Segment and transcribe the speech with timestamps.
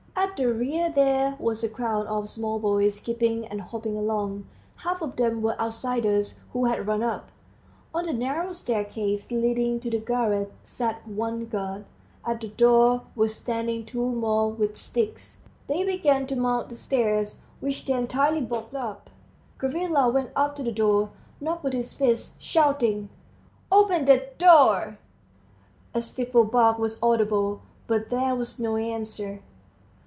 [0.13, 5.01] At the rear there was a crowd of small boys skipping and hopping along; half
[5.01, 7.31] of them were outsiders who had run up.
[7.93, 11.85] On the narrow staircase leading to the garret sat one guard;
[12.25, 15.41] at the door were standing two more with sticks.
[15.67, 19.09] They began to mount the stairs, which they entirely blocked up.
[19.59, 21.09] Gavrila went up to the door,
[21.41, 23.09] knocked with his fist, shouting,
[23.71, 24.97] "Open the door!"
[25.93, 29.41] A stifled bark was audible, but there was no answer.